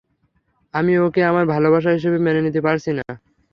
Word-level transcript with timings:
আমি 0.73 0.93
ওকে 0.99 1.21
আমার 1.25 1.45
ভালোবাসা 1.53 1.91
হিসেবে 1.93 2.17
মেনে 2.19 2.41
নিতে 2.45 2.61
পারছি 2.67 2.89
না। 2.97 3.05